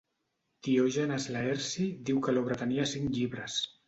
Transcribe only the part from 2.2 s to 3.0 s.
que l'obra tenia